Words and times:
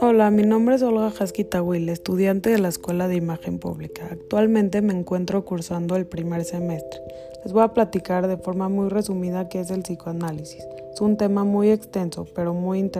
Hola, 0.00 0.30
mi 0.30 0.42
nombre 0.42 0.74
es 0.74 0.82
Olga 0.82 1.12
Will, 1.62 1.88
estudiante 1.88 2.50
de 2.50 2.58
la 2.58 2.68
Escuela 2.68 3.08
de 3.08 3.16
Imagen 3.16 3.58
Pública. 3.58 4.08
Actualmente 4.10 4.82
me 4.82 4.92
encuentro 4.92 5.44
cursando 5.44 5.96
el 5.96 6.06
primer 6.06 6.44
semestre. 6.44 7.00
Les 7.44 7.52
voy 7.52 7.62
a 7.62 7.74
platicar 7.74 8.26
de 8.26 8.36
forma 8.36 8.68
muy 8.68 8.88
resumida 8.88 9.48
qué 9.48 9.60
es 9.60 9.70
el 9.70 9.82
psicoanálisis. 9.82 10.66
Es 10.92 11.00
un 11.00 11.16
tema 11.16 11.44
muy 11.44 11.70
extenso, 11.70 12.26
pero 12.34 12.54
muy, 12.54 12.90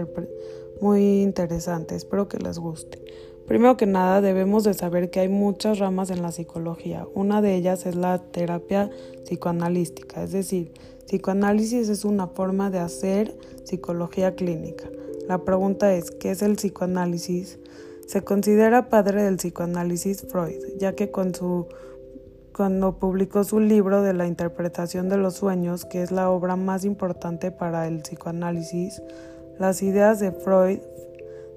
muy 0.80 1.22
interesante. 1.22 1.94
Espero 1.94 2.28
que 2.28 2.38
les 2.38 2.58
guste. 2.58 2.98
Primero 3.46 3.76
que 3.76 3.86
nada, 3.86 4.20
debemos 4.20 4.64
de 4.64 4.74
saber 4.74 5.08
que 5.08 5.20
hay 5.20 5.28
muchas 5.28 5.78
ramas 5.78 6.10
en 6.10 6.20
la 6.20 6.32
psicología. 6.32 7.06
Una 7.14 7.40
de 7.40 7.54
ellas 7.54 7.86
es 7.86 7.94
la 7.94 8.18
terapia 8.18 8.90
psicoanalística, 9.24 10.24
es 10.24 10.32
decir, 10.32 10.72
psicoanálisis 11.06 11.88
es 11.88 12.04
una 12.04 12.26
forma 12.26 12.70
de 12.70 12.80
hacer 12.80 13.38
psicología 13.62 14.34
clínica. 14.34 14.88
La 15.28 15.38
pregunta 15.38 15.94
es, 15.94 16.10
¿qué 16.10 16.32
es 16.32 16.42
el 16.42 16.56
psicoanálisis? 16.56 17.60
Se 18.08 18.22
considera 18.22 18.88
padre 18.88 19.22
del 19.22 19.36
psicoanálisis 19.36 20.26
Freud, 20.28 20.60
ya 20.78 20.94
que 20.94 21.12
con 21.12 21.32
su, 21.32 21.66
cuando 22.52 22.98
publicó 22.98 23.44
su 23.44 23.60
libro 23.60 24.02
de 24.02 24.12
la 24.12 24.26
interpretación 24.26 25.08
de 25.08 25.18
los 25.18 25.34
sueños, 25.34 25.84
que 25.84 26.02
es 26.02 26.10
la 26.10 26.30
obra 26.30 26.56
más 26.56 26.84
importante 26.84 27.52
para 27.52 27.86
el 27.86 28.00
psicoanálisis, 28.00 29.02
las 29.60 29.82
ideas 29.82 30.18
de 30.18 30.32
Freud 30.32 30.80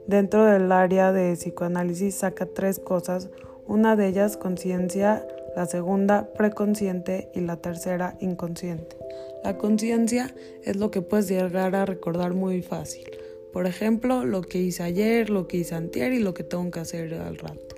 dentro 0.09 0.43
del 0.43 0.71
área 0.71 1.13
de 1.13 1.33
psicoanálisis 1.35 2.15
saca 2.15 2.47
tres 2.47 2.79
cosas, 2.79 3.29
una 3.67 3.95
de 3.95 4.07
ellas 4.07 4.37
conciencia, 4.37 5.25
la 5.55 5.67
segunda 5.67 6.33
preconsciente 6.33 7.29
y 7.35 7.41
la 7.41 7.57
tercera 7.57 8.17
inconsciente. 8.19 8.97
La 9.43 9.57
conciencia 9.57 10.33
es 10.63 10.77
lo 10.77 10.89
que 10.89 11.03
puedes 11.03 11.27
llegar 11.27 11.75
a 11.75 11.85
recordar 11.85 12.33
muy 12.33 12.63
fácil. 12.63 13.05
Por 13.53 13.67
ejemplo, 13.67 14.25
lo 14.25 14.41
que 14.41 14.59
hice 14.59 14.81
ayer, 14.81 15.29
lo 15.29 15.47
que 15.47 15.57
hice 15.57 15.75
antier 15.75 16.11
y 16.13 16.19
lo 16.19 16.33
que 16.33 16.43
tengo 16.43 16.69
que 16.71 16.79
hacer 16.79 17.13
al 17.13 17.37
rato. 17.37 17.75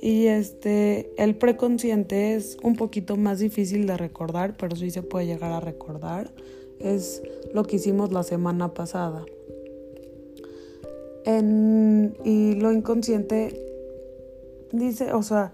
Y 0.00 0.28
este, 0.28 1.10
el 1.18 1.34
preconsciente 1.34 2.34
es 2.34 2.56
un 2.62 2.76
poquito 2.76 3.16
más 3.16 3.38
difícil 3.40 3.86
de 3.86 3.96
recordar, 3.98 4.56
pero 4.56 4.76
sí 4.76 4.90
se 4.90 5.02
puede 5.02 5.26
llegar 5.26 5.52
a 5.52 5.60
recordar. 5.60 6.30
Es 6.78 7.22
lo 7.52 7.64
que 7.64 7.76
hicimos 7.76 8.12
la 8.12 8.22
semana 8.22 8.72
pasada. 8.72 9.24
Y 11.28 12.54
lo 12.54 12.72
inconsciente 12.72 13.60
dice, 14.72 15.12
o 15.12 15.22
sea, 15.22 15.52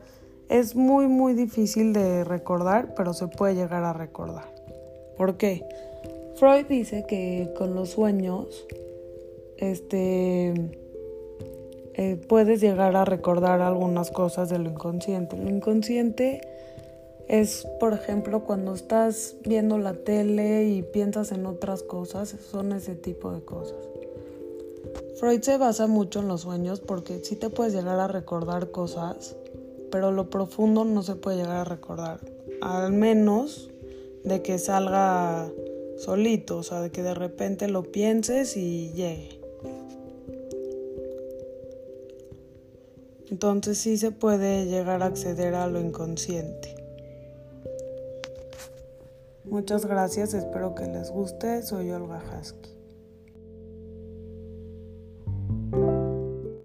es 0.49 0.77
muy 0.77 1.09
muy 1.09 1.35
difícil 1.35 1.93
de 1.93 2.23
recordar, 2.23 2.95
pero 2.95 3.13
se 3.13 3.27
puede 3.27 3.55
llegar 3.55 3.83
a 3.83 3.93
recordar. 3.93 4.45
¿Por 5.17 5.37
qué? 5.37 5.67
Freud 6.37 6.67
dice 6.67 7.05
que 7.09 7.53
con 7.57 7.75
los 7.75 7.91
sueños 7.91 8.67
este, 9.57 10.53
eh, 11.95 12.21
puedes 12.29 12.61
llegar 12.61 12.97
a 12.97 13.05
recordar 13.05 13.61
algunas 13.61 14.11
cosas 14.11 14.49
de 14.49 14.59
lo 14.59 14.71
inconsciente. 14.71 15.37
Lo 15.37 15.49
inconsciente 15.49 16.41
es, 17.29 17.67
por 17.81 17.95
ejemplo, 17.95 18.45
cuando 18.45 18.75
estás 18.75 19.37
viendo 19.45 19.79
la 19.79 19.95
tele 19.95 20.65
y 20.65 20.83
piensas 20.83 21.33
en 21.33 21.47
otras 21.47 21.83
cosas, 21.83 22.29
son 22.51 22.73
ese 22.73 22.95
tipo 22.95 23.33
de 23.33 23.43
cosas. 23.45 23.79
Freud 25.19 25.43
se 25.43 25.59
basa 25.59 25.87
mucho 25.87 26.21
en 26.21 26.29
los 26.29 26.43
sueños 26.43 26.81
porque 26.81 27.21
sí 27.23 27.37
te 27.37 27.51
puedes 27.51 27.73
llegar 27.73 28.01
a 28.01 28.09
recordar 28.09 28.71
cosas, 28.71 29.37
pero 29.91 30.11
lo 30.13 30.31
profundo 30.31 30.85
no 30.85 31.03
se 31.03 31.15
puede 31.15 31.39
llegar 31.39 31.57
a 31.57 31.65
recordar, 31.65 32.21
al 32.61 32.93
menos 32.93 33.71
de 34.25 34.43
que 34.43 34.59
salga 34.59 35.51
solito, 35.97 36.59
o 36.59 36.63
sea, 36.63 36.81
de 36.81 36.91
que 36.91 37.03
de 37.03 37.15
repente 37.15 37.69
lo 37.69 37.83
pienses 37.85 38.57
y 38.57 38.93
llegue. 38.93 39.41
Entonces 43.31 43.79
sí 43.79 43.97
se 43.97 44.11
puede 44.11 44.67
llegar 44.67 45.03
a 45.03 45.07
acceder 45.07 45.55
a 45.55 45.67
lo 45.67 45.81
inconsciente. 45.81 46.75
Muchas 49.45 49.87
gracias, 49.87 50.35
espero 50.35 50.75
que 50.75 50.87
les 50.87 51.11
guste. 51.11 51.63
Soy 51.63 51.91
Olga 51.91 52.23
Husky. 52.23 52.71